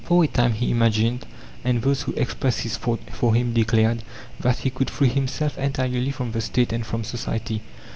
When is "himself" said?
5.09-5.59